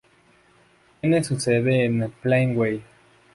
Tiene 0.99 1.23
su 1.23 1.39
sede 1.39 1.85
en 1.85 2.11
Plainview. 2.23 2.81